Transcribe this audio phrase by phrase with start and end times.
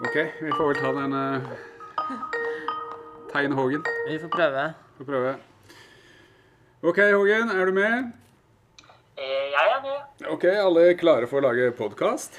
[0.00, 1.40] OK, vi får vel ta den uh,
[3.32, 3.82] Tegn Hågen.
[4.08, 4.66] Vi får prøve.
[4.98, 5.34] Får prøve.
[6.82, 8.12] OK, Hågen, er du med?
[9.18, 10.28] Eh, Jeg er med.
[10.30, 12.38] OK, alle er klare for å lage podkast?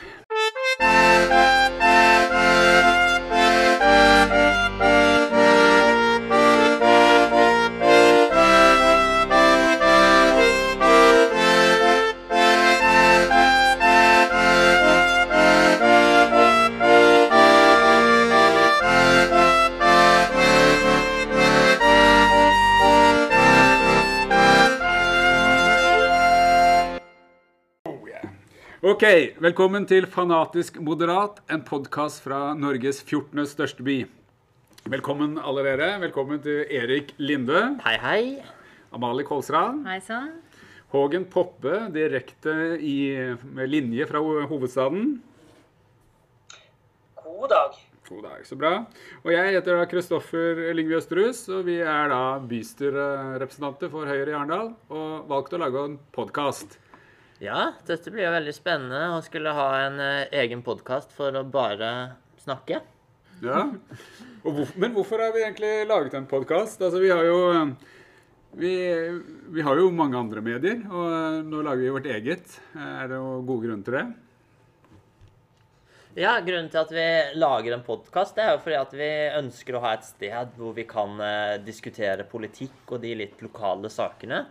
[29.00, 33.46] Ok, velkommen til Fanatisk moderat, en podkast fra Norges 14.
[33.48, 33.94] største by.
[34.92, 35.88] Velkommen alle dere.
[36.02, 38.26] Velkommen til Erik Linde, Hei, hei.
[38.92, 40.34] Amalie Kolsrad, Hei sann.
[40.92, 42.98] Hågen Poppe direkte i,
[43.48, 45.08] med linje fra hovedstaden.
[47.24, 47.80] God dag.
[48.10, 48.74] God dag, så bra.
[49.24, 54.38] Og jeg heter da Kristoffer Lyngvi Østerhus, og vi er da bystyrerepresentanter for Høyre i
[54.42, 56.82] Arendal og valgte å lage en podkast.
[57.40, 61.46] Ja, dette blir jo veldig spennende å skulle ha en eh, egen podkast for å
[61.48, 61.92] bare
[62.44, 62.82] snakke.
[63.40, 63.62] Ja.
[64.44, 66.82] Hvorfor, men hvorfor har vi egentlig laget en podkast?
[66.84, 67.40] Altså, vi har jo
[68.60, 68.74] vi,
[69.56, 72.60] vi har jo mange andre medier, og nå lager vi vårt eget.
[72.76, 74.06] Er det noen gode grunner til det?
[76.20, 77.08] Ja, Grunnen til at vi
[77.40, 80.84] lager en podkast, er jo fordi at vi ønsker å ha et sted hvor vi
[80.90, 84.44] kan eh, diskutere politikk og de litt lokale sakene.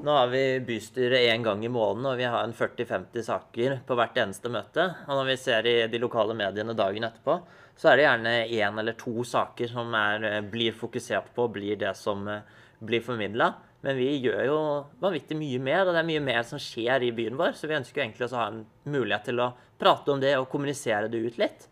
[0.00, 3.96] Nå har vi bystyret én gang i måneden, og vi har en 40-50 saker på
[3.98, 4.86] hvert eneste møte.
[5.04, 7.36] Og når vi ser i de lokale mediene dagen etterpå,
[7.76, 11.76] så er det gjerne én eller to saker som er, eh, blir fokusert på, blir
[11.76, 12.40] det som eh,
[12.80, 13.52] blir formidla.
[13.82, 14.58] Men vi gjør jo
[15.02, 17.52] vanvittig mye mer, og det er mye mer som skjer i byen vår.
[17.58, 21.10] Så vi ønsker egentlig å ha en mulighet til å prate om det og kommunisere
[21.10, 21.68] det ut litt.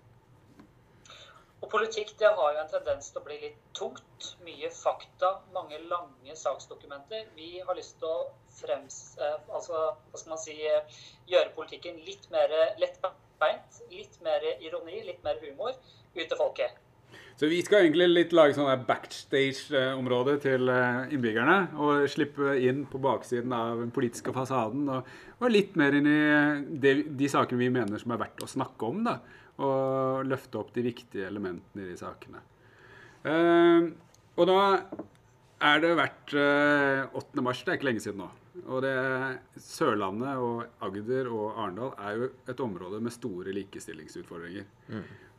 [1.61, 4.30] Og politikk det har jo en tendens til å bli litt tungt.
[4.47, 7.27] Mye fakta, mange lange saksdokumenter.
[7.36, 8.30] Vi har lyst til å
[8.61, 9.01] frems...
[9.20, 13.83] Eh, altså, hva skal man si eh, Gjøre politikken litt mer lettbeint.
[13.92, 16.80] Litt mer ironi, litt mer humor ut til folket.
[17.40, 21.58] Så vi skal egentlig litt lage sånn backstage-område til eh, innbyggerne.
[21.80, 24.89] Og slippe inn på baksiden av den politiske fasaden.
[24.92, 26.20] Og, og litt mer inn i
[26.83, 29.05] de, de sakene vi mener som er verdt å snakke om.
[29.08, 29.18] da.
[29.60, 32.40] Og løfte opp de viktige elementene i de sakene.
[33.28, 33.90] Eh,
[34.40, 34.60] og da
[35.70, 37.42] er det vært eh, 8.
[37.44, 38.30] mars, det er ikke lenge siden nå.
[38.66, 38.94] Og det,
[39.62, 44.66] Sørlandet og Agder og Arendal er jo et område med store likestillingsutfordringer.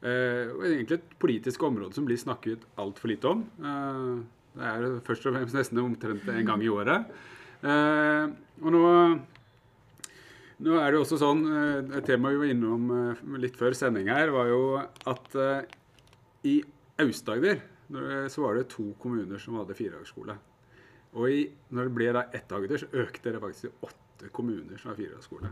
[0.02, 3.44] Eh, og egentlig et politisk område som blir snakket altfor lite om.
[3.62, 4.14] Eh,
[4.58, 7.12] det er først og fremst nesten omtrent en gang i året.
[7.62, 8.86] Eh, og nå,
[10.62, 13.76] nå er det jo også sånn eh, Et tema vi var innom eh, litt før
[13.78, 15.66] sending her, var jo at eh,
[16.50, 16.56] i
[17.02, 17.68] Aust-Agder
[18.32, 20.32] så var det to kommuner som hadde firedagsskole.
[21.20, 21.42] Og i,
[21.76, 24.96] når det ble da ett Agder, så økte det faktisk til åtte kommuner som har
[24.96, 25.52] firedagsskole.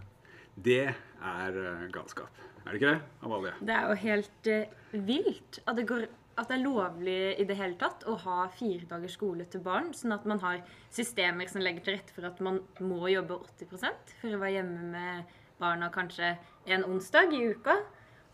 [0.55, 1.57] Det er
[1.91, 2.39] galskap.
[2.63, 3.51] Er det ikke det, Amalie?
[3.59, 4.49] Det er jo helt
[5.09, 6.07] vilt at det, går,
[6.39, 9.91] at det er lovlig i det hele tatt å ha fire dagers skole til barn,
[9.95, 10.63] sånn at man har
[10.93, 14.89] systemer som legger til rette for at man må jobbe 80% for å være hjemme
[14.95, 16.33] med barna kanskje
[16.71, 17.75] en onsdag i uka.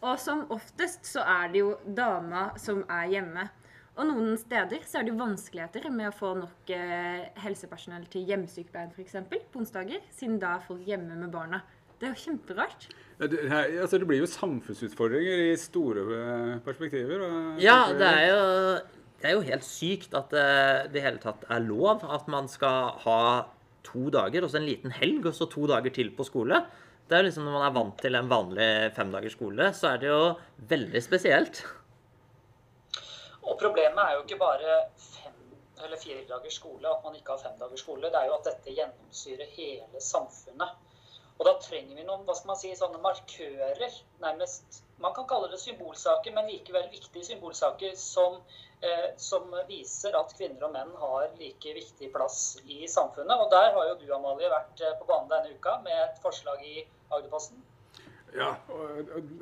[0.05, 3.47] Og som oftest så er det jo dama som er hjemme.
[3.95, 8.27] Og noen steder så er det jo vanskeligheter med å få nok eh, helsepersonell til
[8.27, 9.15] hjemmesykepleien f.eks.
[9.31, 11.61] på onsdager, siden da er folk hjemme med barna.
[11.95, 12.89] Det er jo kjemperart.
[13.19, 17.21] Ja, Det, her, altså det blir jo samfunnsutfordringer i store eh, perspektiver.
[17.23, 18.79] og- Ja, det er jo,
[19.21, 20.45] det er jo helt sykt at det
[20.89, 23.19] i det hele tatt er lov at man skal ha
[23.83, 26.65] to dager, og så en liten helg, og så to dager til på skole.
[27.07, 29.97] Det er jo liksom Når man er vant til en vanlig femdagers skole, så er
[30.01, 30.35] det jo
[30.67, 31.63] veldig spesielt.
[33.45, 35.33] Og problemet er jo ikke bare fem
[35.85, 38.01] eller fire dagers skole, at man ikke har fem dagers skole.
[38.09, 40.73] Det er jo at dette gjennomsyrer hele samfunnet.
[41.35, 44.81] Og da trenger vi noen hva skal man si, sånne markører, nærmest.
[45.03, 48.37] Man kan kalle det symbolsaker, men likevel viktige symbolsaker som,
[48.79, 53.35] eh, som viser at kvinner og menn har like viktig plass i samfunnet.
[53.35, 56.63] Og der har jo du, Amalie, vært eh, på banen denne uka med et forslag
[56.63, 57.59] i Agderposten.
[58.35, 58.55] Ja,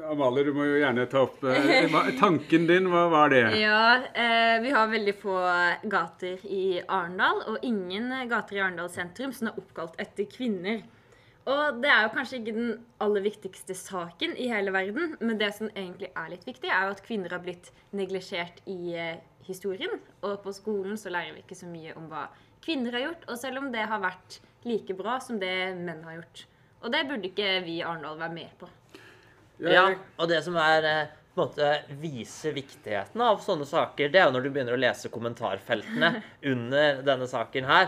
[0.09, 1.93] Amalie, du må jo gjerne ta opp eh,
[2.23, 3.45] Tanken din, hva var det?
[3.61, 5.37] Ja, eh, vi har veldig få
[5.93, 10.81] gater i Arendal, og ingen gater i Arendal sentrum som er oppkalt etter kvinner.
[11.43, 12.71] Og det er jo kanskje ikke den
[13.03, 16.95] aller viktigste saken i hele verden, men det som egentlig er litt viktig, er jo
[16.95, 19.99] at kvinner har blitt neglisjert i eh, historien.
[20.23, 22.29] Og på skolen så lærer vi ikke så mye om hva
[22.63, 26.21] kvinner har gjort, og selv om det har vært like bra som det menn har
[26.21, 26.45] gjort.
[26.83, 28.71] Og det burde ikke vi i Arendal være med på.
[29.63, 34.19] Ja, og det som er eh, på en måte vise viktigheten av sånne saker, det
[34.21, 36.11] er jo når du begynner å lese kommentarfeltene
[36.53, 37.87] under denne saken her.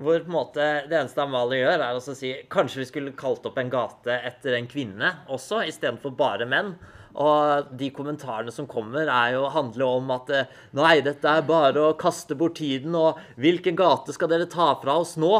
[0.00, 3.46] Hvor på en måte det eneste Amalie gjør, er å si kanskje vi skulle kalt
[3.46, 6.74] opp en gate etter en kvinne også, istedenfor bare menn.
[7.20, 11.88] Og de kommentarene som kommer, er jo, handler om at eh, nei, dette er bare
[11.88, 15.34] å kaste bort tiden, og hvilken gate skal dere ta fra oss nå?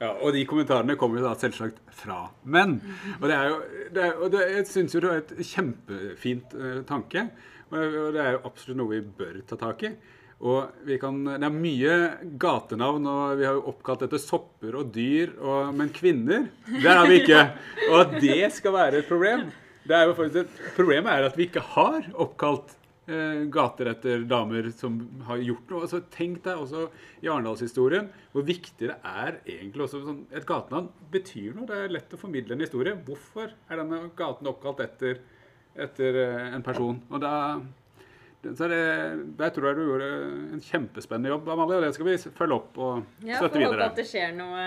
[0.00, 2.78] Ja, og de kommentarene kommer jo da selvsagt fra menn.
[3.18, 3.58] Og det er jo,
[3.92, 7.26] det er, og det, jeg syns jo det er et kjempefint uh, tanke.
[7.68, 9.92] Og, og det er jo absolutt noe vi bør ta tak i.
[10.40, 11.96] Og vi kan, Det er mye
[12.40, 15.34] gatenavn, og vi har jo oppkalt etter sopper og dyr.
[15.36, 17.42] Og, men kvinner, det har vi ikke.
[17.90, 19.50] Og at det skal være et problem
[19.90, 22.76] det er jo faktisk Problemet er at vi ikke har oppkalt
[23.52, 25.82] gater etter damer som har gjort noe.
[25.86, 26.86] Altså, tenk deg også
[27.24, 31.66] i Arendalshistorien hvor viktig det er egentlig også sånn, Et gatenavn betyr noe.
[31.68, 32.94] Det er lett å formidle en historie.
[33.06, 35.20] Hvorfor er denne gaten oppkalt etter,
[35.74, 37.02] etter eh, en person?
[37.10, 37.34] Og da
[38.40, 40.06] så det, Der tror jeg du gjorde
[40.54, 41.76] en kjempespennende jobb, Amalie.
[41.76, 43.36] Og det skal vi følge opp og støtte videre.
[43.36, 44.64] Ja, får håpe at det skjer noe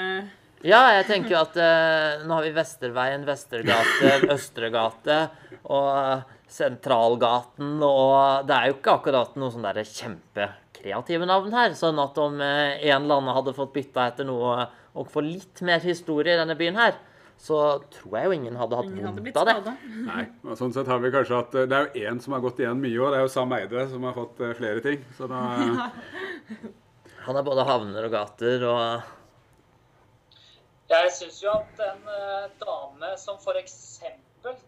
[0.63, 5.18] ja, jeg tenker jo at uh, nå har vi Vesterveien, Vestergate, Østregate
[5.63, 11.74] og Sentralgaten, og det er jo ikke akkurat noen sånne kjempekreative navn her.
[11.75, 15.63] Sånn at om uh, en eller annen hadde fått bytta etter noe og få litt
[15.65, 16.95] mer historie i denne byen her,
[17.44, 17.57] så
[17.92, 19.74] tror jeg jo ingen hadde hatt vondt av det.
[20.12, 22.62] Nei, og sånn sett har vi kanskje hatt Det er jo én som har gått
[22.63, 23.10] igjen mye òg.
[23.12, 25.04] Det er jo Sam Eide som har fått uh, flere ting.
[25.18, 25.42] Så da
[27.25, 29.12] Han er både havner og gater og
[30.93, 33.79] jeg syns jo at en uh, dame som f.eks.,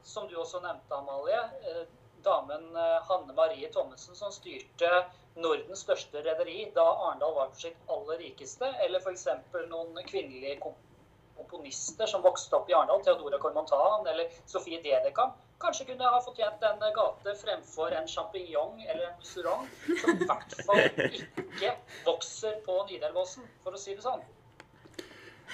[0.07, 1.83] som du også nevnte, Amalie, uh,
[2.25, 4.91] damen uh, Hanne Marie Thommessen, som styrte
[5.35, 9.27] Nordens største rederi da Arendal var på sitt aller rikeste, eller f.eks.
[9.69, 16.13] noen kvinnelige komponister som vokste opp i Arendal, Theodora Cormontan eller Sofie Dedekam, kanskje kunne
[16.15, 19.67] ha fortjent en gate fremfor en sjampinjong eller en restaurant
[20.01, 21.75] som i hvert fall ikke
[22.07, 24.23] vokser på Nidelvåsen, for å si det sånn.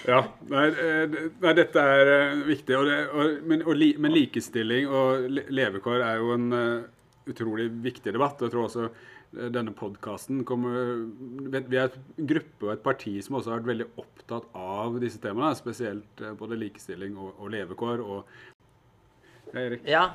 [0.08, 0.22] Ja.
[0.50, 2.76] Nei, eh, nei, dette er eh, viktig.
[2.78, 8.14] Og det, og, men, og, men, likestilling og levekår er jo en uh, utrolig viktig
[8.14, 8.40] debatt.
[8.40, 8.92] og jeg tror også
[9.32, 14.50] denne podkasten Vi er en gruppe og et parti som også har vært veldig opptatt
[14.58, 15.56] av disse temaene.
[15.56, 18.04] Spesielt både likestilling og, og levekår.
[18.04, 19.86] Og Erik?
[19.88, 20.10] Ja,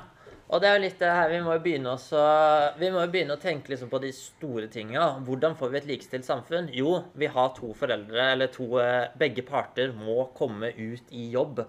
[0.47, 2.21] og det er jo litt det her, Vi må jo begynne, også,
[2.79, 5.09] vi må jo begynne å tenke liksom på de store tinga.
[5.27, 6.69] Hvordan får vi et likestilt samfunn?
[6.71, 11.65] Jo, vi har to foreldre, eller to eh, Begge parter må komme ut i jobb.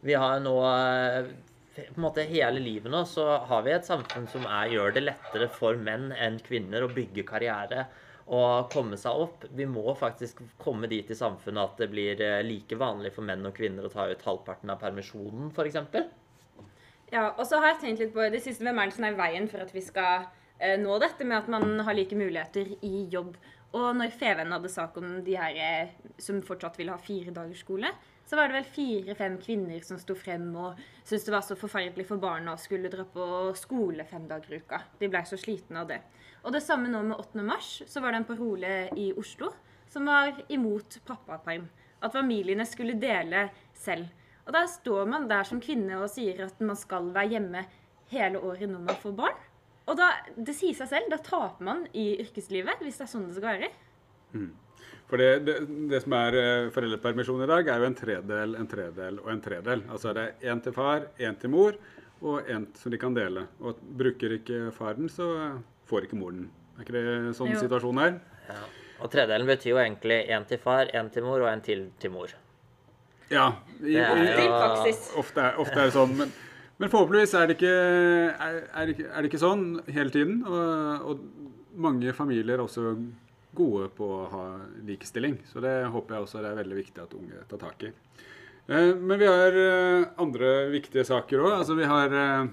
[0.00, 1.28] Vi har nå eh,
[1.76, 5.04] på en måte Hele livet nå så har vi et samfunn som er, gjør det
[5.06, 7.86] lettere for menn enn kvinner å bygge karriere
[8.32, 9.46] og komme seg opp.
[9.52, 13.44] Vi må faktisk komme dit i samfunnet at det blir eh, like vanlig for menn
[13.48, 15.80] og kvinner å ta ut halvparten av permisjonen, f.eks.
[17.12, 18.64] Ja, og så har jeg tenkt litt på det siste.
[18.64, 21.96] Det som er veien for at vi skal eh, nå dette med at man har
[21.96, 23.34] like muligheter i jobb?
[23.76, 27.60] Og når Feven hadde sak om de her eh, som fortsatt ville ha fire dagers
[27.64, 27.90] skole,
[28.24, 32.06] så var det vel fire-fem kvinner som sto frem og syntes det var så forferdelig
[32.08, 33.26] for barna å skulle dra på
[33.60, 34.80] skole fem dager i uka.
[35.00, 36.00] De blei så slitne av det.
[36.46, 37.44] Og det samme nå med 8.
[37.44, 39.52] mars, så var det en parole i Oslo
[39.92, 41.68] som var imot pappaperm.
[42.00, 44.08] At familiene skulle dele selv.
[44.46, 47.62] Og da står man der som kvinne og sier at man skal være hjemme
[48.12, 49.38] hele året når man får barn.
[49.90, 53.28] Og da, det sier seg selv, da taper man i yrkeslivet, hvis det er sånn
[53.28, 53.70] det skal være.
[54.32, 54.50] Mm.
[55.10, 55.56] For det, det,
[55.90, 59.42] det, som er eh, foreldrepermisjon i dag, er jo en tredel, en tredel og en
[59.44, 59.82] tredel.
[59.92, 61.76] Altså det er én til far, én til mor,
[62.22, 63.44] og én som de kan dele.
[63.60, 65.26] Og bruker ikke faren, så
[65.90, 66.46] får ikke moren.
[66.78, 67.60] Er ikke det sånn jo.
[67.60, 68.16] situasjonen er?
[68.48, 68.62] Ja.
[69.02, 72.14] Og tredelen betyr jo egentlig én til far, én til mor og en til til
[72.14, 72.32] mor.
[73.32, 73.48] Ja.
[73.82, 74.48] I, i,
[75.18, 76.12] ofte, er, ofte er det sånn.
[76.18, 76.32] Men,
[76.78, 80.42] men forhåpentligvis er det, ikke, er, er, det ikke, er det ikke sånn hele tiden.
[80.46, 82.94] Og, og mange familier er også
[83.56, 84.44] gode på å ha
[84.86, 85.38] likestilling.
[85.50, 87.92] Så det håper jeg også det er veldig viktig at unge tar tak i.
[88.66, 91.52] Eh, men vi har eh, andre viktige saker òg.
[91.60, 92.44] Altså vi har eh,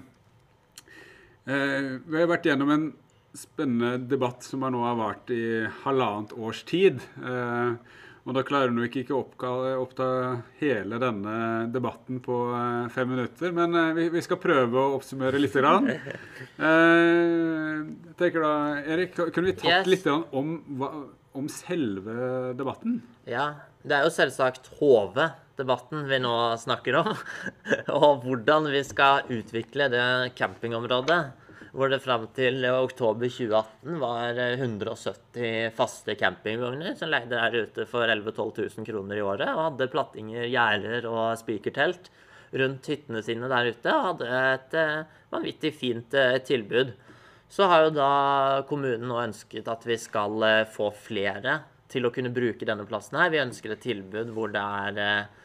[1.46, 2.90] Vi har vært gjennom en
[3.34, 7.00] spennende debatt som nå har vart i halvannet års tid.
[8.28, 9.22] Og da klarer du ikke å
[9.80, 10.06] oppta
[10.60, 11.36] hele denne
[11.72, 15.56] debatten på eh, fem minutter, men eh, vi, skal prøve å oppsummere litt.
[15.60, 15.88] Grann.
[16.60, 18.52] Eh, jeg tenker da,
[18.92, 19.88] Erik, Kunne vi tatt yes.
[19.88, 20.52] litt om,
[21.32, 22.98] om, selve debatten?
[23.28, 23.46] Ja.
[23.80, 27.10] Det er jo selvsagt HV-debatten vi nå snakker om.
[27.98, 30.04] Og hvordan vi skal utvikle det
[30.38, 31.20] campingområdet
[31.70, 38.10] hvor det fram til oktober 2018 var 170 faste campingvogner som leide der ute for
[38.10, 42.10] 11 000-12 000 kroner i året og hadde plattinger, gjerder og spikertelt.
[42.50, 46.90] rundt hyttene sine der ute og hadde et eh, vanvittig fint eh, tilbud.
[47.50, 48.10] Så har jo da
[48.66, 51.60] kommunen nå ønsket at vi skal eh, få flere
[51.90, 53.30] til å kunne bruke denne plassen her.
[53.30, 55.39] Vi ønsker et tilbud hvor det er eh,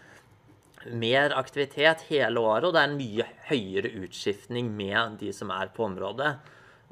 [0.91, 5.71] mer aktivitet hele året, og det er en mye høyere utskiftning med de som er
[5.75, 6.35] på området.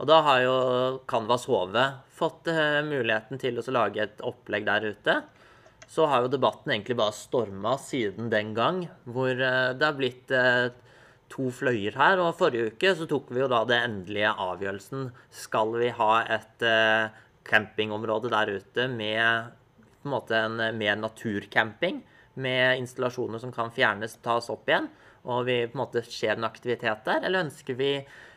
[0.01, 0.55] Og da har jo
[1.09, 1.77] Canvas HV
[2.13, 5.17] fått eh, muligheten til å lage et opplegg der ute.
[5.89, 10.33] Så har jo debatten egentlig bare storma siden den gang, hvor eh, det har blitt
[10.33, 10.71] eh,
[11.33, 12.23] to fløyer her.
[12.23, 15.11] Og forrige uke så tok vi jo da det endelige avgjørelsen.
[15.43, 16.65] Skal vi ha et
[17.43, 19.53] campingområde der ute med
[20.01, 22.01] på en måte en mer naturcamping?
[22.33, 24.87] Med installasjoner som kan fjernes, tas opp igjen,
[25.29, 27.21] og vi på en måte skjer en aktivitet der?
[27.21, 27.91] Eller ønsker vi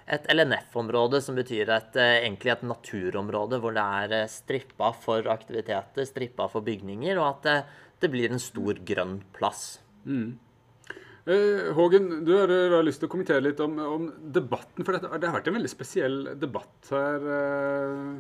[0.07, 5.27] et LNF-område, som betyr et, eh, egentlig et naturområde hvor det er eh, strippa for
[5.33, 7.57] aktiviteter, strippa for bygninger, og at det,
[8.05, 9.81] det blir en stor grønn plass?
[10.05, 10.39] Mm.
[11.75, 14.85] Hågen, du har, har lyst til å kommentere litt om, om debatten.
[14.87, 18.13] For dette, det har vært en veldig spesiell debatt her eh,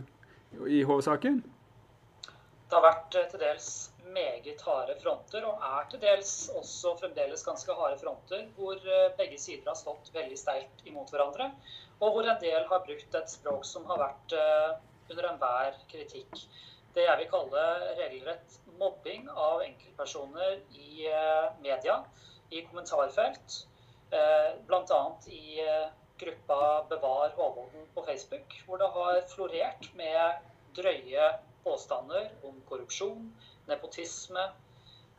[0.74, 1.36] i HV-saken?
[2.66, 3.68] Det har vært eh, til dels
[4.14, 9.38] meget harde fronter, og er til dels også fremdeles ganske harde fronter, hvor eh, begge
[9.40, 11.50] sider har stått veldig sterkt imot hverandre,
[12.00, 14.76] og hvor en del har brukt et språk som har vært eh,
[15.10, 16.44] under enhver kritikk.
[16.96, 17.64] Det jeg vil kalle
[17.98, 22.00] regelrett mobbing av enkeltpersoner i eh, media,
[22.50, 23.64] i kommentarfelt,
[24.06, 24.98] bl.a.
[25.34, 25.58] i
[26.20, 26.58] gruppa
[26.88, 30.44] Bevar Håvolden på Facebook, hvor det har florert med
[30.78, 31.26] drøye
[31.64, 33.26] påstander om korrupsjon,
[33.68, 34.44] nepotisme,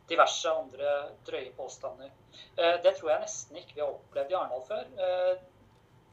[0.08, 0.92] diverse andre
[1.26, 2.10] drøye påstander.
[2.56, 4.84] Eh, Det tror jeg nesten ikke vi har opplevd i Arendal før.
[5.06, 5.38] Eh,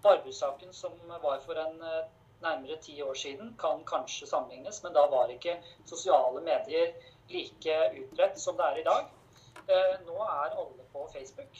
[0.03, 2.09] Barbu-saken som var for en eh,
[2.41, 6.91] nærmere ti år siden, kan kanskje sammenlignes, men da var ikke sosiale medier
[7.29, 9.07] like utbredt som det er i dag.
[10.05, 11.57] Nå er alle på Facebook.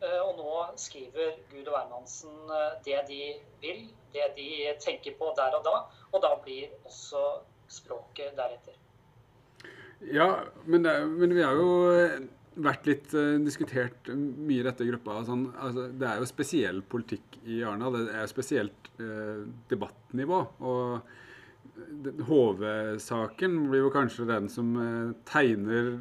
[0.00, 2.50] Og nå skriver Gud og hvermannsen
[2.84, 3.20] det de
[3.60, 5.76] vil, det de tenker på der og da.
[6.12, 7.22] Og da blir også
[7.68, 8.74] språket deretter.
[10.00, 12.18] Ja, men, det, men vi har jo eh,
[12.62, 15.22] vært litt uh, diskutert mye i dette gruppa.
[15.26, 17.98] Sånn, altså, det er jo spesiell politikk i Arendal.
[18.06, 20.44] Det er spesielt uh, debattnivå.
[20.68, 25.98] Og HV-saken blir jo kanskje den som uh, tegner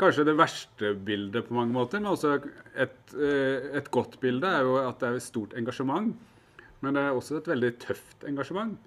[0.00, 2.38] Kanskje det verste bildet på mange måter, men også
[2.72, 6.14] et, et godt bilde er jo at det er et stort engasjement.
[6.80, 8.78] Men det er også et veldig tøft engasjement.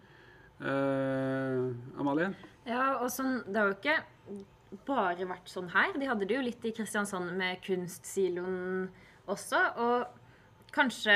[2.01, 2.31] Amalie?
[2.69, 3.97] Ja, og sånn, det har jo ikke
[4.85, 5.93] bare vært sånn her.
[5.97, 8.89] De hadde det jo litt i Kristiansand med kunstsiloen
[9.29, 9.61] også.
[9.81, 11.15] Og kanskje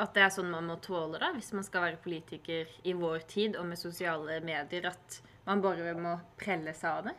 [0.00, 3.24] at det er sånn man må tåle det hvis man skal være politiker i vår
[3.30, 7.16] tid og med sosiale medier, at man bare må prelle seg av det.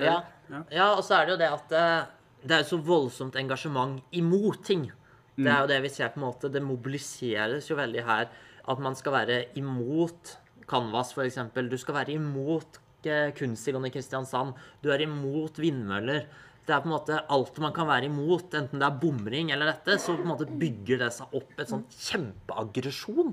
[0.00, 0.18] Ja.
[0.48, 0.64] Ja.
[0.72, 2.10] ja, og så er det jo det at eh,
[2.42, 4.88] det er så voldsomt engasjement imot ting.
[5.36, 6.50] Det er jo det vi ser på en måte.
[6.52, 8.30] Det mobiliseres jo veldig her.
[8.68, 10.36] At man skal være imot
[10.68, 11.38] Canvas, f.eks.
[11.70, 12.78] Du skal være imot
[13.10, 14.58] eh, kunstsiloen i Kristiansand.
[14.82, 16.26] Du er imot vindmøller.
[16.66, 19.72] Det er på en måte alt man kan være imot, enten det er bomring eller
[19.72, 23.32] dette, så på en måte bygger det seg opp et sånn kjempeaggresjon.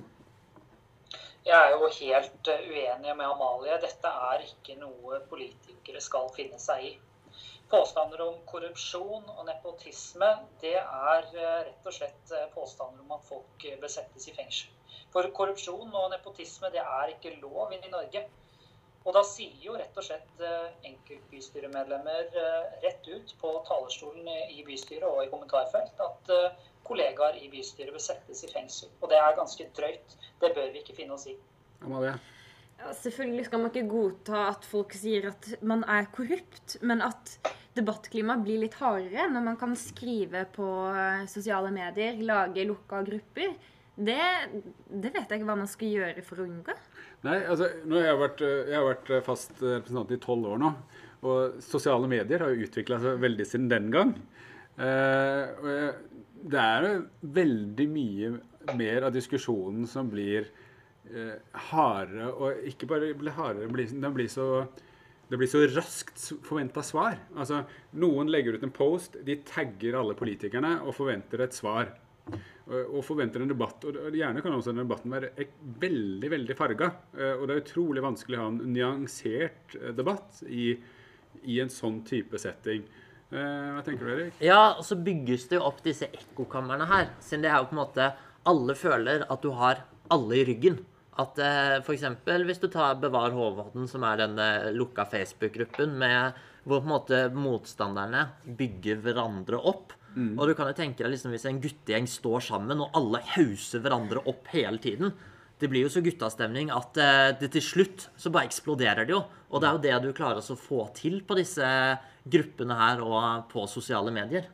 [1.45, 3.77] Jeg er jo helt eh, uenig med Amalie.
[3.81, 6.91] Dette er ikke noe politikere skal finne seg i.
[7.69, 10.29] Påstander om korrupsjon og nepotisme,
[10.61, 14.73] det er eh, rett og slett eh, påstander om at folk besettes i fengsel.
[15.13, 18.25] For korrupsjon og nepotisme, det er ikke lov i Norge.
[19.07, 24.63] Og da sier jo rett og slett eh, enkeltbystyremedlemmer eh, rett ut på talerstolen i
[24.67, 28.91] bystyret og i kommentarfelt at eh, kollegaer i bystyret besettes i fengsel.
[28.99, 30.17] Og det er ganske drøyt.
[30.43, 31.37] Det bør vi ikke finne oss i.
[31.85, 32.17] Amalie?
[32.79, 37.33] Ja, selvfølgelig skal man ikke godta at folk sier at man er korrupt, men at
[37.75, 40.67] debattklimaet blir litt hardere når man kan skrive på
[41.31, 43.51] sosiale medier, lage lukka grupper.
[43.99, 44.21] Det,
[44.87, 46.75] det vet jeg ikke hva man skal gjøre for å unngå.
[47.27, 50.53] Nei, altså, nå har jeg, vært, eh, jeg har vært eh, fast representant i tolv
[50.53, 50.73] år nå.
[51.27, 54.13] Og sosiale medier har jo utvikla seg veldig siden den gang.
[54.79, 55.89] Eh,
[56.39, 57.01] det er
[57.35, 58.31] veldig mye
[58.79, 60.47] mer av diskusjonen som blir
[61.11, 61.35] eh,
[61.71, 64.67] hardere, og ikke bare blir hardere, den blir så
[65.29, 67.19] det blir så raskt forventa svar.
[67.37, 67.61] Altså,
[68.01, 71.91] Noen legger ut en post, de tagger alle politikerne og forventer et svar.
[72.69, 73.85] Og, forventer en debatt.
[73.89, 75.31] Og gjerne kan også den debatten være
[75.81, 76.91] veldig veldig farga.
[77.17, 80.75] Eh, Og det er utrolig vanskelig å ha en nyansert eh, debatt i,
[81.49, 82.85] i en sånn type setting.
[83.31, 84.37] Eh, Hva tenker du, Erik?
[84.45, 87.09] Ja, og så bygges det jo opp disse ekkokamrene her.
[87.25, 88.11] Siden det er jo på en måte
[88.49, 89.83] Alle føler at du har
[90.13, 90.79] alle i ryggen.
[91.19, 95.97] At eh, eksempel hvis du tar Bevar Hovodden, som er denne lukka Facebook-gruppen
[96.69, 98.27] hvor på en måte motstanderne
[98.59, 99.95] bygger hverandre opp,
[100.39, 103.83] Og du kan jo tenke deg liksom hvis en guttegjeng står sammen, og alle hauser
[103.83, 105.13] hverandre opp hele tiden.
[105.59, 109.23] Det blir jo så guttastemning at eh, det til slutt så bare eksploderer det jo.
[109.51, 111.67] Og det er jo det du klarer å få til på disse
[112.29, 114.47] gruppene her og på sosiale medier.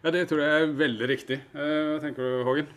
[0.00, 1.42] Ja, det tror jeg er veldig riktig.
[1.52, 2.70] Eh, Hva tenker du, Hågen?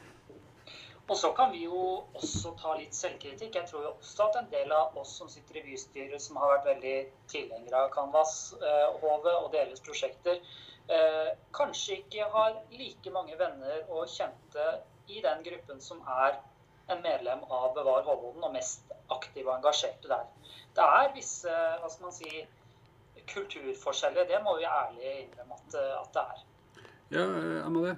[1.03, 1.79] Og så kan vi jo
[2.15, 3.55] også ta litt selvkritikk.
[3.59, 6.53] Jeg tror jo også at en del av oss som sitter i bystyret, som har
[6.55, 6.93] vært veldig
[7.31, 10.39] tilhengere av Canvas, eh, og deres prosjekter,
[11.55, 14.65] kanskje ikke har like mange venner og kjente
[15.07, 16.35] i den gruppen som er
[16.91, 20.25] en medlem av Bevar Hålogaland og mest aktive og engasjerte der.
[20.75, 22.43] Det er visse hva skal man si,
[23.29, 24.27] kulturforskjeller.
[24.27, 26.41] Det må vi ærlig innrømme at, at det er.
[27.13, 27.95] Ja, eh, Amalie?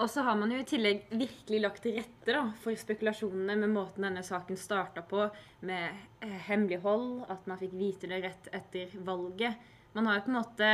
[0.00, 3.74] Og så har man jo i tillegg virkelig lagt til rette da, for spekulasjonene med
[3.74, 5.26] måten denne saken starta på,
[5.68, 9.68] med eh, hemmelighold, at man fikk vite det rett etter valget.
[9.92, 10.72] Man har jo på en måte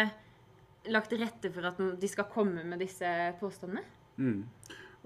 [0.93, 3.09] lagt til rette for at de skal komme med disse
[3.41, 3.85] påstandene.
[4.19, 4.43] Mm.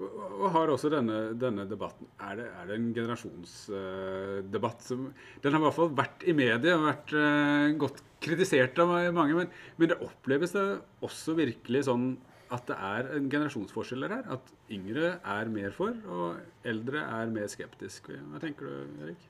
[0.03, 5.03] Og, har også denne, denne debatten Er det, er det en generasjonsdebatt som
[5.45, 9.37] Den har i hvert fall vært i media og vært uh, godt kritisert av mange,
[9.37, 10.65] men, men det oppleves det
[11.05, 12.15] også virkelig sånn
[12.53, 14.25] at det er en generasjonsforskjell her?
[14.37, 18.11] At yngre er mer for, og eldre er mer skeptisk.
[18.13, 19.25] Hva tenker du, Erik?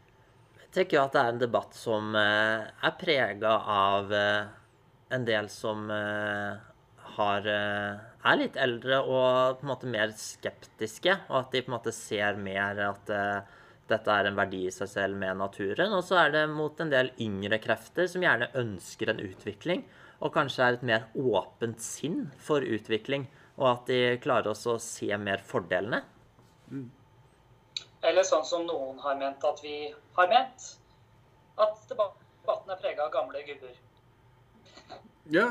[0.59, 4.50] Jeg tenker jo at det er en debatt som uh, er prega av eh,
[5.12, 6.61] en del som eh,
[7.16, 7.99] har, eh,
[8.31, 11.95] er litt eldre og på en måte mer skeptiske, og at de på en måte
[11.97, 13.59] ser mer at eh,
[13.90, 15.92] dette er en verdi i seg selv med naturen.
[15.92, 19.85] Og så er det mot en del yngre krefter som gjerne ønsker en utvikling,
[20.23, 23.26] og kanskje er et mer åpent sinn for utvikling,
[23.59, 26.00] og at de klarer også å se mer fordelene.
[28.02, 29.76] Eller sånn som noen har ment at vi
[30.16, 30.69] har ment.
[31.61, 33.75] At debatten er prega av gamle gubber.
[35.31, 35.47] Ja,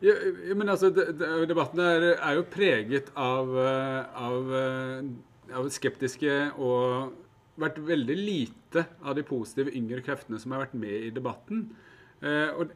[0.00, 0.14] ja,
[0.56, 5.10] men altså, de, de, debatten er, er, jo preget av, eh, av, eh,
[5.52, 7.12] av, skeptiske og
[7.60, 11.66] vært veldig lite av de positive yngre kreftene som har vært med i debatten.
[12.24, 12.72] Eh, og,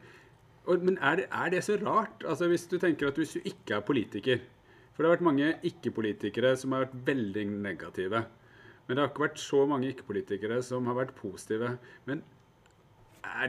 [0.67, 2.21] og, men er det, er det, så rart?
[2.21, 4.43] Altså, hvis du tenker at hvis du ikke er politiker
[4.93, 8.21] For det har vært mange ikke-politikere som har vært veldig negative.
[8.85, 11.73] Men det har ikke vært så mange ikke-politikere som har vært positive.
[12.05, 12.21] Men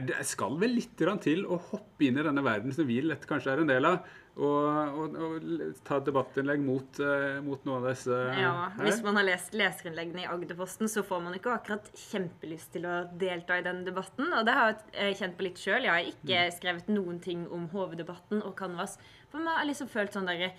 [0.07, 3.53] det skal vel litt til å hoppe inn i denne verden som vi lett kanskje
[3.53, 8.17] er en del av, og, og, og ta debattinnlegg mot, uh, mot noen av disse
[8.37, 12.85] Ja, Hvis man har lest leserinnleggene i Agderposten, så får man ikke akkurat kjempelyst til
[12.85, 14.29] å delta i den debatten.
[14.29, 15.87] Og det har jeg kjent på litt sjøl.
[15.87, 16.55] Jeg har ikke mm.
[16.59, 18.99] skrevet noen ting om hoveddebatten og Canvas.
[19.31, 20.53] For man har liksom følt sånn derre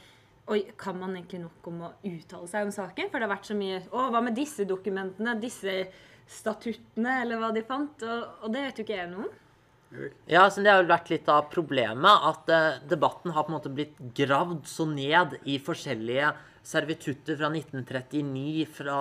[0.49, 3.11] Oi, kan man egentlig nok om å uttale seg om saken?
[3.13, 5.35] For det har vært så mye Å, hva med disse dokumentene?
[5.43, 5.75] Disse
[6.29, 8.05] statuttene, eller hva de fant.
[8.05, 9.37] Og, og det vet jo ikke jeg noe om.
[10.29, 13.57] Ja, så Det har jo vært litt av problemet at eh, debatten har på en
[13.57, 16.35] måte blitt gravd så ned i forskjellige
[16.69, 18.99] servitutter fra 1939, fra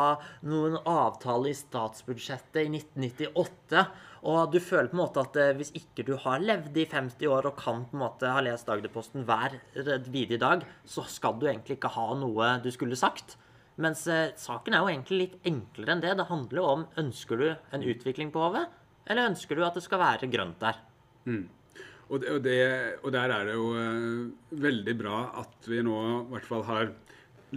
[0.47, 3.83] noen avtaler i statsbudsjettet i 1998.
[4.31, 7.33] Og du føler på en måte at eh, hvis ikke du har levd i 50
[7.35, 9.59] år og kan på en måte ha lest Agderposten hver
[10.07, 13.35] videre dag, så skal du egentlig ikke ha noe du skulle sagt.
[13.83, 16.15] Mens uh, saken er jo egentlig litt enklere enn det.
[16.17, 18.57] Det handler jo om ønsker du en utvikling på HV,
[19.11, 20.79] eller ønsker du at det skal være grønt der.
[21.29, 21.45] Mm.
[22.07, 22.59] Og, det, og, det,
[23.03, 26.93] og, der er det jo uh, veldig bra at vi nå i hvert fall har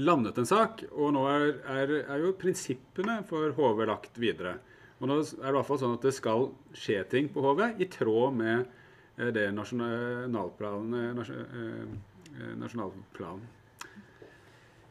[0.01, 0.85] landet en sak.
[0.93, 4.59] Og nå er, er, er jo prinsippene for HV lagt videre.
[5.01, 7.81] Og nå er det i hvert fall sånn at det skal skje ting på HV
[7.81, 11.25] i tråd med uh, det nasjonalplanen,
[12.61, 13.49] nasjonalplanen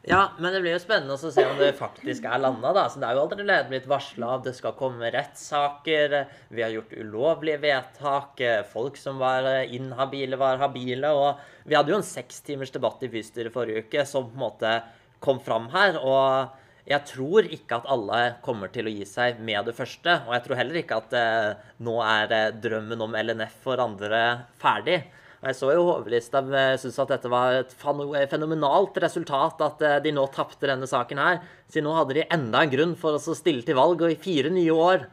[0.08, 2.72] ja, men det blir jo spennende å se om det faktisk er landa.
[2.72, 2.86] da.
[2.88, 6.14] Så Det er jo allerede blitt varsla at det skal komme rettssaker.
[6.48, 8.40] Vi har gjort ulovlige vedtak.
[8.72, 11.12] Folk som var inhabile, var habile.
[11.12, 14.72] Og vi hadde jo en sekstimers debatt i bystyret forrige uke som på en måte
[15.20, 16.00] kom fram her.
[16.00, 16.56] Og
[16.88, 20.16] jeg tror ikke at alle kommer til å gi seg med det første.
[20.26, 24.22] Og jeg tror heller ikke at eh, nå er eh, drømmen om LNF for andre
[24.62, 25.02] ferdig.
[25.40, 26.50] Jeg så jo Hovelistad
[26.82, 31.40] syntes at dette var et fenomenalt resultat at eh, de nå tapte denne saken her.
[31.70, 34.52] Siden nå hadde de enda en grunn for å stille til valg, og i fire
[34.52, 35.06] nye år.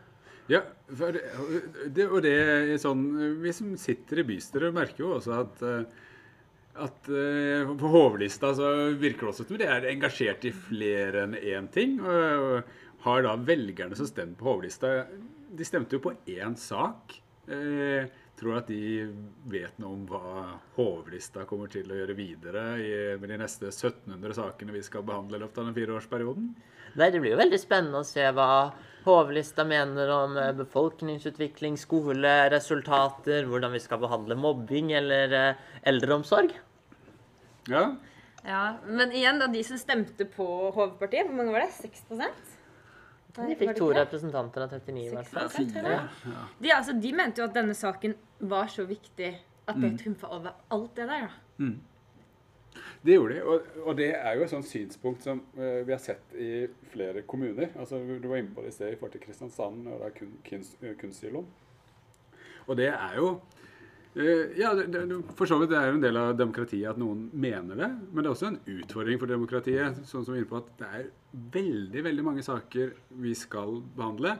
[0.52, 3.02] Ja, det, og det er sånn
[3.44, 6.04] Vi som sitter i bystyret, merker jo også at eh,
[6.78, 8.68] at uh, på Hovelista så
[9.02, 11.96] virker det også som de er engasjert i flere enn én ting.
[12.04, 14.92] Og, og har da velgerne som stemmer på Hovelista
[15.58, 17.18] De stemte jo på én sak.
[17.50, 18.06] Uh,
[18.38, 18.80] Tror du at de
[19.50, 20.42] vet noe om hva
[20.76, 25.40] Hovlista kommer til å gjøre videre i, med de neste 1700 sakene vi skal behandle
[25.40, 26.52] i løpet av den fireårsperioden?
[26.98, 28.50] Nei, Det blir jo veldig spennende å se hva
[29.08, 36.54] Hovlista mener om eh, befolkningsutvikling, skoleresultater, hvordan vi skal behandle mobbing eller eh, eldreomsorg.
[37.72, 37.88] Ja.
[38.46, 40.46] Ja, Men igjen, da, de som stemte på
[40.76, 41.74] Hovedpartiet, hvor mange var det?
[41.74, 42.06] 6
[43.38, 44.00] Nei, De fikk to det?
[44.06, 45.50] representanter av 39, i hvert fall.
[46.62, 49.36] De, altså, de mente jo at denne saken var så viktig
[49.68, 49.98] at det Mm.
[50.00, 51.28] trumfa over alt det der.
[51.60, 51.72] da.
[53.04, 56.00] Det gjorde de, og, og det er jo et sånt synspunkt som uh, vi har
[56.02, 57.70] sett i flere kommuner.
[57.80, 60.34] Altså, Du var inne på det i sted i forhold til Kristiansand og da kun,
[60.50, 61.46] kunst, eh, kunstsiloen.
[62.68, 63.40] Og det er jo
[64.58, 65.02] Ja, det, det,
[65.38, 67.90] for så vidt det er jo en del av demokratiet at noen mener det.
[68.10, 70.72] Men det er også en utfordring for demokratiet, sånn som vi er inne på at
[70.80, 71.04] det er
[71.54, 74.34] veldig, veldig mange saker vi skal behandle.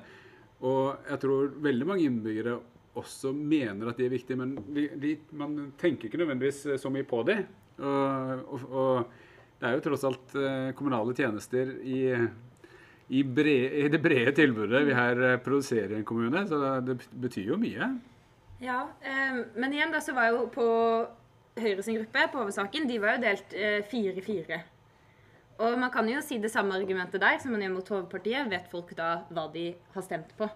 [0.66, 2.58] Og jeg tror veldig mange innbyggere
[2.98, 6.90] også mener at de er viktige, men de, de, man tenker ikke nødvendigvis eh, så
[6.90, 7.46] mye på dem.
[7.78, 9.24] Og, og, og
[9.62, 12.02] det er jo tross alt eh, kommunale tjenester i,
[13.14, 16.98] i, bre- i det brede tilbudet vi her eh, produserer i en kommune, så det
[17.14, 17.92] betyr jo mye.
[18.60, 20.66] Ja, eh, Men igjen da, så var jo på
[21.58, 24.62] Høyre sin gruppe på oversaken, de var jo delt eh, fire i fire.
[25.58, 28.50] Og man kan jo si det samme argumentet der som man gjør mot Hovedpartiet.
[28.52, 30.50] Vet folk da hva de har stemt på?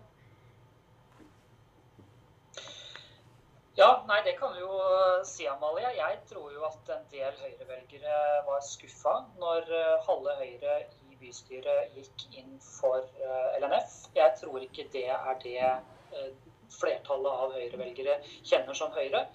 [3.79, 4.77] Ja, nei, det kan vi jo
[5.25, 5.89] si, Amalie.
[5.95, 10.75] Jeg tror jo at en del Høyre-velgere var skuffa når eh, halve Høyre
[11.09, 13.95] i bystyret gikk inn for eh, LNF.
[14.17, 16.29] Jeg tror ikke det er det eh,
[16.75, 19.25] flertallet av Høyre-velgere kjenner som Høyre.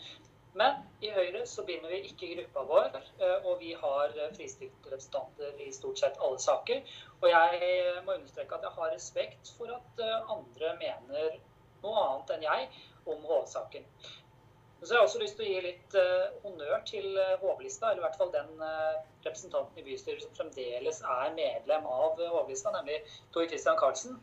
[0.57, 4.88] Men i Høyre så binder vi ikke gruppa vår, eh, og vi har eh, fristilte
[4.92, 6.94] representanter i stort sett alle saker.
[7.20, 7.75] Og jeg
[8.07, 11.37] må understreke at jeg har respekt for at eh, andre mener
[11.83, 12.70] noe annet enn jeg
[13.12, 13.85] om H-saken.
[14.83, 18.07] Så jeg har også lyst til å gi litt eh, honnør til Hovlista, eller i
[18.07, 23.03] hvert fall den eh, representanten i bystyret som fremdeles er medlem av Hovlista, nemlig
[23.35, 24.20] Tor Christian Karlsen.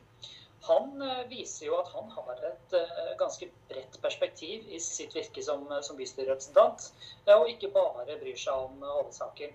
[0.68, 5.44] Han eh, viser jo at han har et eh, ganske bredt perspektiv i sitt virke
[5.44, 6.88] som, eh, som bystyrerepresentant,
[7.36, 8.80] og ikke bare bryr seg om.
[9.02, 9.52] Hovsaker.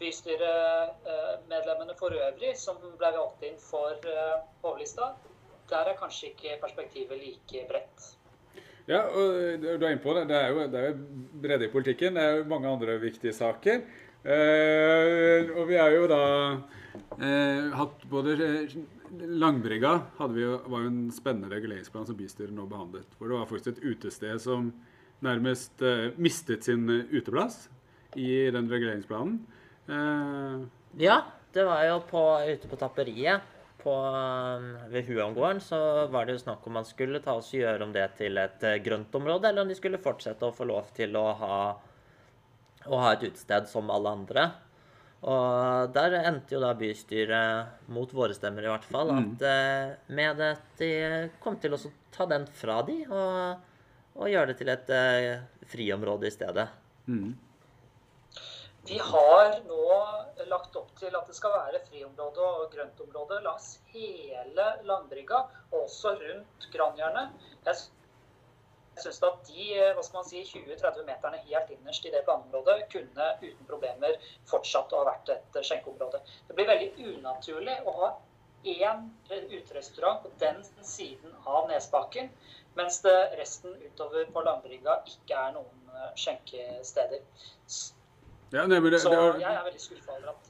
[0.00, 4.08] Bystyremedlemmene for øvrig, som ble valgt inn for
[4.64, 5.12] Hovlista,
[5.70, 8.08] der er kanskje ikke perspektivet like bredt.
[8.90, 10.26] Ja, og du er inne på det.
[10.28, 10.82] Det er jo, det
[11.44, 12.18] bredde i politikken.
[12.18, 13.86] Det er jo mange andre viktige saker.
[14.24, 16.20] Eh, og vi har jo da
[17.20, 18.36] eh, hatt både
[19.20, 19.94] Langbrygga
[20.36, 23.16] jo, var jo en spennende reguleringsplan som bystyret nå behandlet.
[23.18, 24.72] Hvor det var faktisk et utested som
[25.24, 27.68] nærmest eh, mistet sin eh, uteplass
[28.16, 29.40] i den reguleringsplanen.
[29.88, 30.64] Eh,
[31.02, 31.24] Ja,
[31.54, 33.42] det var jo på, ute på tapperiet
[33.84, 37.60] på, um, ved Huangården så var det jo snakk om man skulle ta oss og
[37.60, 40.88] gjøre om det til et eh, grøntområde, eller om de skulle fortsette å få lov
[40.96, 41.58] til å ha,
[42.88, 44.46] å ha et utested som alle andre.
[45.24, 50.42] Og der endte jo da bystyret, mot våre stemmer i hvert fall, at eh, med
[50.44, 50.90] at de
[51.40, 51.80] kom til å
[52.12, 53.70] ta den fra de og,
[54.18, 55.30] og gjøre det til et eh,
[55.72, 56.68] friområde i stedet.
[58.84, 59.84] Vi har nå
[60.50, 65.40] lagt opp til at det skal være friområde og grøntområde langs hele Langbrygga,
[65.72, 67.32] også rundt Granjernet.
[67.64, 67.80] Jeg
[69.02, 73.30] syns at de hva skal man si, 20-30 meterne helt innerst i det planområdet kunne
[73.42, 74.18] uten problemer
[74.50, 76.20] fortsatt å ha vært et skjenkeområde.
[76.48, 78.12] Det blir veldig unaturlig å ha
[78.64, 82.30] én uterestaurant på den siden av Nesbakken,
[82.74, 87.20] mens det resten utover på Langbrygga ikke er noen eh, skjenkesteder.
[88.54, 90.43] ja, nei, men det, Så det var- jeg er veldig skuffa over at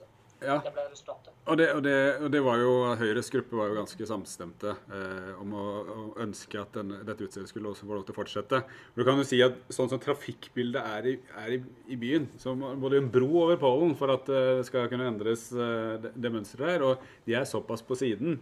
[0.47, 0.57] ja.
[0.65, 1.31] det ble resultatet.
[1.45, 5.33] Og det, og, det, og det var jo Høyres gruppe var jo ganske samstemte eh,
[5.43, 8.63] om å, å ønske at denne, dette utstedet skulle også få lov til å fortsette.
[8.65, 12.31] Og du kan jo si at sånn som trafikkbildet er i, er i, i byen,
[12.41, 15.51] så må det jo en bro over Pollen for at eh, det skal kunne endres
[15.53, 18.41] eh, det, det mønsteret her, og de er såpass på siden.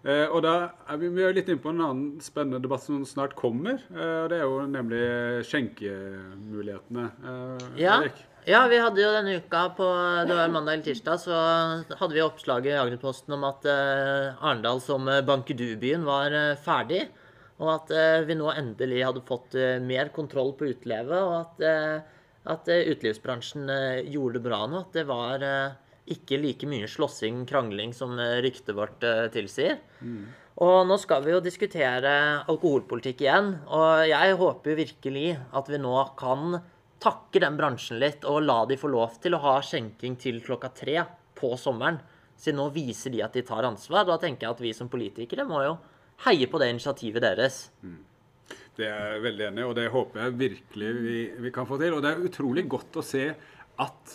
[0.00, 0.54] Eh, og da
[0.88, 3.82] er vi, vi er litt inne på en annen spennende debatt som snart kommer.
[3.92, 5.02] Eh, og det er jo nemlig
[5.50, 7.04] skjenkemulighetene.
[7.20, 7.98] Eh, Ja.
[8.00, 8.22] Erik?
[8.48, 9.86] Ja, vi hadde jo denne uka på
[10.28, 14.80] det var mandag eller tirsdag, så hadde vi oppslaget i Agderposten om at eh, Arendal
[14.84, 17.04] som eh, Bankedu-byen var eh, ferdig.
[17.60, 17.90] Og at
[18.24, 19.52] vi nå endelig hadde fått
[19.84, 22.06] mer kontroll på utelivet, og at,
[22.48, 23.68] at utelivsbransjen
[24.08, 24.80] gjorde det bra nå.
[24.80, 25.44] At det var
[26.08, 29.04] ikke like mye slåssing, krangling, som ryktet vårt
[29.36, 29.76] tilsier.
[30.56, 32.14] Og nå skal vi jo diskutere
[32.48, 35.28] alkoholpolitikk igjen, og jeg håper jo virkelig
[35.60, 36.62] at vi nå kan
[37.00, 40.70] takke den bransjen litt og la de få lov til å ha skjenking til klokka
[40.76, 40.98] tre
[41.38, 42.00] på sommeren.
[42.40, 44.06] Siden nå viser de at de tar ansvar.
[44.08, 45.74] Da tenker jeg at vi som politikere må jo
[46.26, 47.62] heie på det initiativet deres.
[48.76, 51.78] Det er jeg veldig enig i, og det håper jeg virkelig vi, vi kan få
[51.80, 51.96] til.
[51.96, 53.26] Og det er utrolig godt å se
[53.80, 54.14] at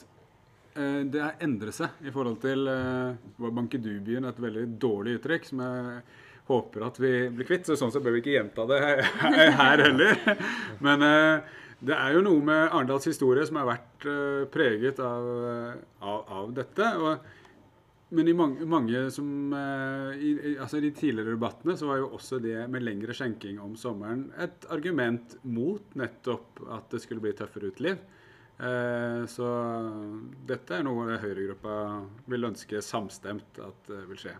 [0.78, 5.66] eh, det har endret seg i forhold til eh, bankedubien, et veldig dårlig uttrykk som
[5.66, 6.00] jeg
[6.46, 7.70] håper at vi blir kvitt.
[7.70, 9.06] Så sånn så bør vi ikke gjenta det her,
[9.62, 10.26] her heller.
[10.86, 15.00] Men eh, det er jo noe med Arendals historie som har vært vært eh, preget
[15.00, 16.86] av, eh, av, av dette.
[16.98, 17.18] Og,
[18.16, 22.12] men i mange, mange som eh, i, i, altså de tidligere debattene så var jo
[22.16, 27.34] også det med lengre skjenking om sommeren et argument mot nettopp at det skulle bli
[27.34, 27.98] tøffere uteliv.
[29.28, 29.46] Så
[30.48, 31.74] dette er noe Høyregruppa
[32.32, 34.32] vil ønske samstemt at det vil skje.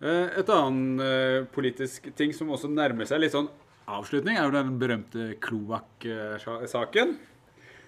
[0.00, 3.50] Et annet eh, politisk ting som også nærmer seg litt sånn
[3.86, 7.16] avslutning, er jo den berømte kloakksaken.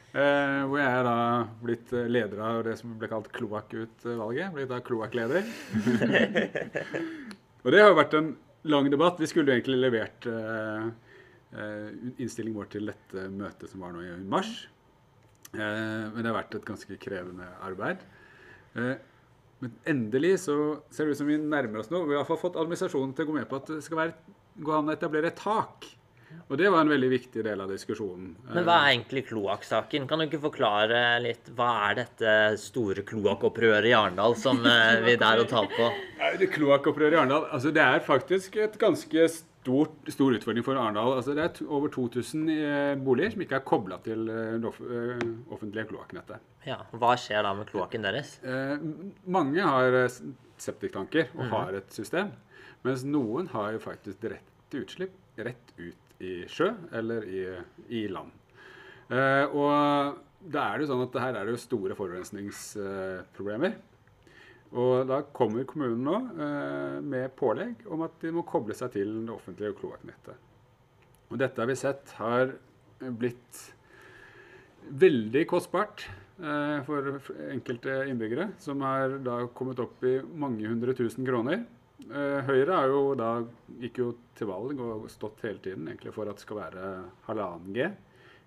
[0.09, 1.17] Eh, hvor jeg er da
[1.61, 4.55] blitt leder av det som ble kalt Kloakkutvalget.
[4.55, 5.45] Blitt da kloakkleder.
[7.63, 8.33] og det har jo vært en
[8.73, 9.21] lang debatt.
[9.21, 10.89] Vi skulle jo egentlig levert eh,
[12.17, 14.67] innstillingen vår til dette møtet som var nå i mars.
[15.55, 15.61] Eh,
[16.13, 18.03] men det har vært et ganske krevende arbeid.
[18.77, 18.97] Eh,
[19.63, 20.57] men endelig så
[20.95, 22.07] ser det ut som vi nærmer oss noe.
[22.09, 24.91] Vi har fått administrasjonen til å gå med på at det skal være, gå an
[24.91, 25.87] å etablere et tak.
[26.49, 28.31] Og det var en veldig viktig del av diskusjonen.
[28.53, 30.07] Men hva er egentlig kloakksaken?
[30.09, 35.17] Kan du ikke forklare litt Hva er dette store kloakkopprøret i Arendal som eh, vi
[35.21, 35.91] der og tar på?
[36.57, 41.15] Kloakkopprøret i Arendal altså Det er faktisk et ganske stort, stor utfordring for Arendal.
[41.19, 44.75] Altså det er over 2000 eh, boliger som ikke er kobla til eh, det
[45.53, 46.45] offentlige kloakknettet.
[46.69, 48.37] Ja, Hva skjer da med kloakken deres?
[49.25, 50.01] Mange har
[50.59, 52.33] septiktanker og har et system,
[52.87, 57.43] mens noen har jo faktisk direkte utslipp rett ut i sjø eller i,
[58.01, 58.33] i land.
[59.09, 63.79] Eh, og da er det jo sånn at her er det jo store forurensningsproblemer.
[64.77, 69.15] Og da kommer kommunen nå eh, med pålegg om at de må koble seg til
[69.23, 70.37] det offentlige kloakknettet.
[71.33, 72.53] Og dette har vi sett har
[72.99, 73.63] blitt
[74.89, 76.05] veldig kostbart
[76.41, 81.65] eh, for enkelte innbyggere, som har da kommet opp i mange hundre tusen kroner.
[82.07, 83.33] Eh, Høyre jo da,
[83.83, 84.09] gikk jo
[84.39, 86.91] til valg og stått hele tiden egentlig for at det skal være
[87.27, 87.89] halvannen G.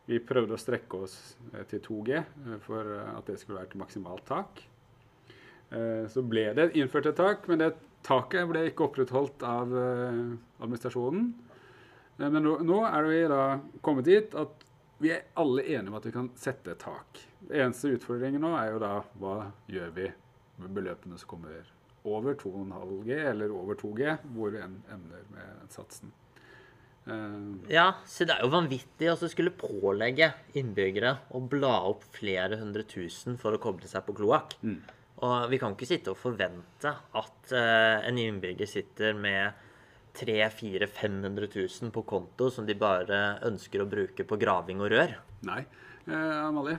[0.08, 1.18] Vi prøvde å strekke oss
[1.52, 4.68] eh, til 2G eh, for at det skulle være et maksimalt tak.
[6.12, 7.70] Så ble det innført et tak, men det
[8.04, 11.30] taket ble ikke opprettholdt av administrasjonen.
[12.20, 13.46] Men nå, er vi da
[13.80, 14.66] kommet dit at
[15.00, 17.24] vi er alle enige om at vi kan sette et tak.
[17.40, 19.38] Det eneste utfordringen nå er jo da hva
[19.72, 20.10] gjør vi
[20.60, 21.72] med beløpene som kommer
[22.04, 26.14] over 2,5 G eller over 2 G, hvor vi ender med satsen.
[27.02, 30.28] Uh, ja, så det er jo vanvittig å skulle pålegge
[30.60, 34.54] innbyggere å bla opp flere hundre tusen for å koble seg på kloakk.
[34.62, 34.78] Mm.
[35.26, 39.68] Og vi kan ikke sitte og forvente at uh, en innbygger sitter med
[40.18, 45.16] 300 500 000 på konto som de bare ønsker å bruke på graving og rør.
[45.48, 45.62] Nei.
[46.06, 46.78] Uh, Amalie?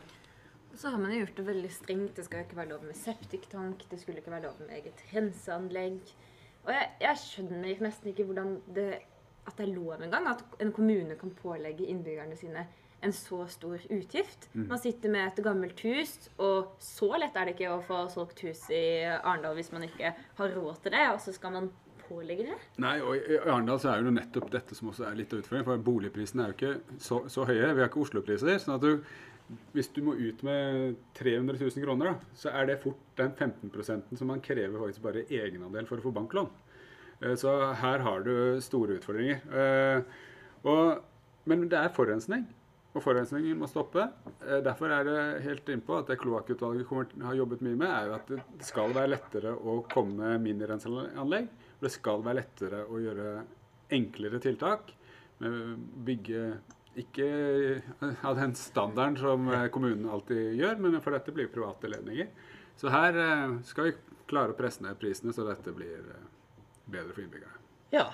[0.75, 2.17] Så har man jo gjort det veldig strengt.
[2.17, 3.87] Det skal ikke være lov med septiktank.
[3.91, 6.15] Det skulle ikke være lov med eget renseanlegg.
[6.63, 8.87] Og jeg, jeg skjønner nesten ikke hvordan det,
[9.47, 10.31] at det er lov engang.
[10.33, 12.67] At en kommune kan pålegge innbyggerne sine
[13.03, 14.49] en så stor utgift.
[14.55, 14.69] Mm.
[14.69, 18.45] Man sitter med et gammelt hus, og så lett er det ikke å få solgt
[18.47, 18.85] hus i
[19.17, 21.09] Arendal hvis man ikke har råd til det.
[21.11, 21.67] Og så skal man
[22.07, 22.61] pålegge det?
[22.83, 25.67] Nei, og i Arendal så er jo nettopp dette som også er litt av utfordringen.
[25.67, 27.73] For boligprisene er jo ikke så, så høye.
[27.73, 28.55] Vi har ikke Oslo-priser.
[28.63, 29.03] sånn at du
[29.75, 34.17] hvis du må ut med 300 000 kroner, da, så er det fort den 15
[34.19, 36.51] som man krever faktisk bare egenandel for å få banklån.
[37.23, 38.35] Eh, så her har du
[38.65, 39.45] store utfordringer.
[39.53, 40.03] Eh,
[40.69, 41.03] og,
[41.49, 42.45] men det er forurensning,
[42.93, 44.09] og forurensningen må stoppe.
[44.43, 48.33] Eh, derfor er det helt innpå at det kloakkutvalget har jobbet mye med, er at
[48.33, 51.51] det skal være lettere å komme med minirenseanlegg.
[51.83, 53.33] Det skal være lettere å gjøre
[53.93, 54.93] enklere tiltak.
[55.43, 56.43] med Bygge
[56.99, 57.27] ikke
[58.23, 62.29] av den standarden som eh, kommunen alltid gjør, men for dette blir private ledninger.
[62.81, 63.95] Så her eh, skal vi
[64.31, 66.27] klare å presse ned prisene, så dette blir eh,
[66.93, 67.59] bedre for innbyggerne.
[67.93, 68.07] Ja,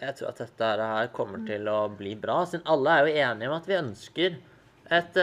[0.00, 2.42] jeg tror at dette her kommer til å bli bra.
[2.48, 4.30] Siden alle er jo enige om at vi ønsker
[4.92, 5.14] et,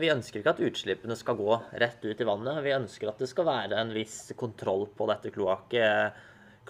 [0.00, 2.62] vi ønsker ikke at utslippene skal gå rett ut i vannet.
[2.64, 5.28] Vi ønsker at det skal være en viss kontroll på dette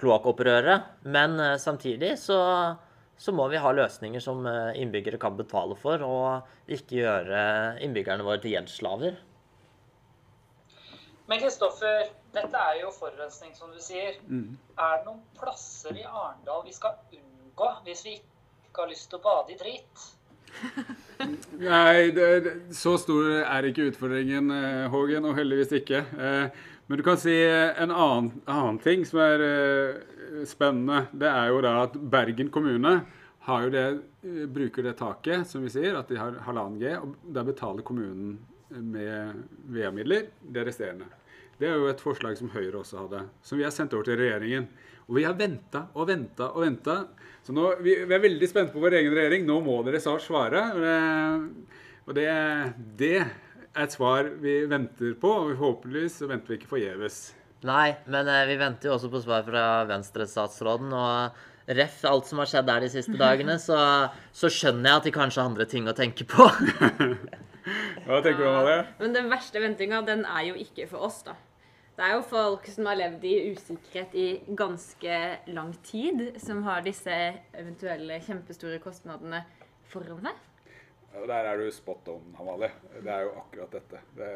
[0.00, 0.79] kloakkopprøret.
[1.14, 2.40] Men samtidig så
[3.20, 7.42] så må vi ha løsninger som eh, innbyggere kan betale for, og ikke gjøre
[7.85, 9.18] innbyggerne våre til gjeldsslaver.
[11.28, 14.16] Men Kristoffer, dette er jo forurensning, som du sier.
[14.26, 14.56] Mm.
[14.80, 19.20] Er det noen plasser i Arendal vi skal unngå hvis vi ikke har lyst til
[19.20, 20.09] å bade i drit?
[21.61, 26.02] Nei, det, så stor er ikke utfordringen, eh, Hågen, og heldigvis ikke.
[26.90, 27.35] Eh, men du kan si
[27.76, 29.44] en annen, annen ting som er
[30.46, 33.00] spennende, det er jo da at Bergen kommune
[33.70, 37.44] det, eh, bruker det taket, som vi sier, at de har halvannen G, og der
[37.44, 38.38] betaler kommunen
[38.70, 39.35] med
[39.66, 41.07] VA-midler det resterende.
[41.59, 44.16] Det er jo et forslag som Høyre også hadde, som vi har sendt over til
[44.16, 44.68] regjeringen.
[45.09, 47.07] Og vi har venta og venta og venta.
[47.42, 49.44] Så nå, vi, vi, er veldig spente på vår egen regjering.
[49.44, 50.62] Nå må dere snart svare.
[52.07, 52.31] Og det,
[52.96, 53.26] det
[53.78, 57.20] et svar vi venter på, og forhåpentligvis så venter vi ikke forgjeves.
[57.68, 60.94] Nei, men eh, vi venter jo også på svar fra Venstre-statsråden.
[60.96, 63.78] Og ref alt som har skjedd der de siste dagene, så,
[64.33, 66.48] så skjønner jeg at de kanskje har andre ting å tenke på.
[68.06, 68.80] Hva tenker du om det?
[69.02, 71.37] Men den verste ventinga, den er jo ikke for oss, da.
[72.00, 75.16] Det er jo folk som har levd i usikkerhet i ganske
[75.52, 77.16] lang tid, som har disse
[77.52, 79.42] eventuelle kjempestore kostnadene
[79.92, 80.38] foran seg.
[81.14, 82.70] Ja, Der er du spot on, Amalie.
[83.02, 84.02] Det er jo akkurat dette.
[84.16, 84.28] Det,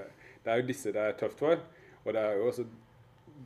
[0.44, 1.60] det er jo disse det er tøft for.
[2.04, 2.64] Og det er jo også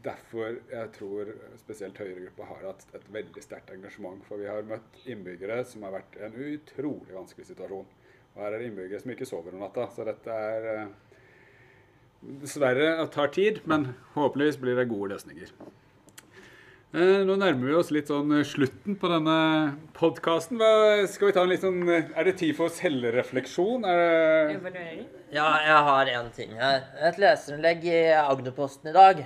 [0.04, 4.22] derfor jeg tror spesielt Høyre-gruppa har hatt et veldig sterkt engasjement.
[4.28, 7.86] For vi har møtt innbyggere som har vært i en utrolig vanskelig situasjon.
[8.34, 9.88] Og her er det innbyggere som ikke sover om natta.
[9.92, 10.96] Så dette er eh,
[12.44, 15.52] dessverre tar tid, men håpeligvis blir det gode løsninger.
[16.88, 19.32] Eh, Nå nærmer vi oss litt sånn eh, slutten på denne
[19.92, 20.62] podkasten.
[21.12, 23.84] Skal vi ta en litt sånn eh, Er det tid for selvrefleksjon?
[23.84, 25.02] Er det Evaluering.
[25.28, 26.86] Ja, jeg har en ting her.
[27.10, 29.20] Et leserinnlegg i Agderposten i dag.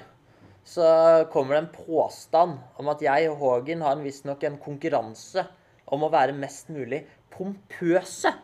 [0.66, 0.88] Så
[1.30, 5.46] kommer det en påstand om at jeg og Hågen har en visstnok en konkurranse
[5.86, 8.34] om å være mest mulig pompøse.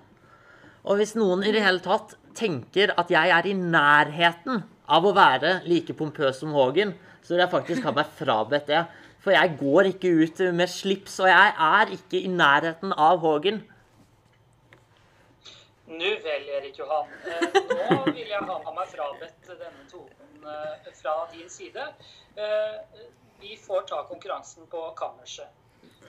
[0.87, 5.15] Og hvis noen i det hele tatt tenker at jeg er i nærheten av å
[5.19, 8.87] være like pompøs som Hågen, så vil jeg faktisk ha meg frabedt det.
[9.29, 13.59] For jeg går ikke ut med slips, og jeg er ikke i nærheten av Hågen.
[15.91, 17.11] Nu vel, Erik Johan.
[17.29, 17.45] Eh,
[17.91, 21.85] Nå vil jeg ha meg frabedt denne tonen eh, fra din side.
[22.41, 23.05] Eh,
[23.43, 25.53] Vi får ta konkurransen på kammerset.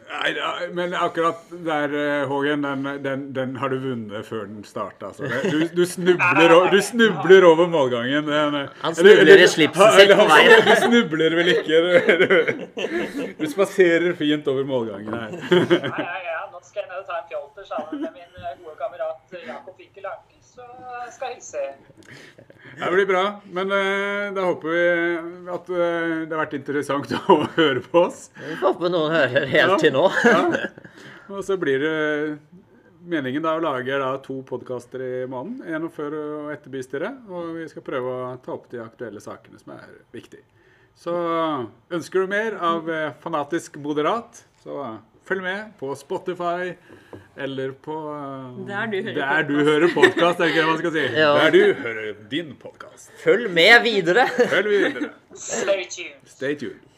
[0.10, 0.32] Nei,
[0.74, 5.12] men akkurat der, eh, Hågen, den, den, den har du vunnet før den starta.
[5.12, 5.30] Altså.
[5.52, 8.26] Du, du, snubler, du snubler over målgangen.
[8.26, 10.65] Den, eh, Han eller- snubler i eller- slipset sitt på veien.
[10.69, 11.76] Du snubler vel ikke.
[11.86, 15.30] Du, du, spaserer fint over målgangen her.
[15.30, 18.58] Nei, ja, ja, nå skal jeg ned og ta en fjolter sammen med min eh,
[18.63, 20.29] gode kamerat Jakob Winkel Anke,
[20.60, 21.65] så skal jeg hilse.
[22.80, 23.24] Det blir bra.
[23.56, 24.86] Men uh, da håper vi
[25.52, 25.80] at uh,
[26.26, 28.28] det har vært interessant å høre på oss.
[28.39, 30.06] Vi får håpe noen hører helt til nå.
[30.28, 30.43] Ja.
[31.34, 31.95] Og så blir det
[33.10, 35.62] meningen da å lage da, to podkaster i måneden.
[35.69, 37.19] En før og etter bystyret.
[37.30, 40.45] Og vi skal prøve å ta opp de aktuelle sakene som er viktige.
[41.00, 41.13] Så
[41.95, 44.98] ønsker du mer av eh, Fanatisk moderat, så
[45.30, 46.74] følg med på Spotify
[47.39, 50.96] eller på eh, Der du hører Der du hører podkast, er ikke det man skal
[50.98, 51.06] si.
[51.15, 51.30] Ja.
[51.38, 53.12] Der du hører din podkast.
[53.24, 54.28] Følg med videre.
[54.50, 55.10] Følg videre.
[55.36, 56.30] Stay tuned.
[56.36, 56.88] Stay tuned.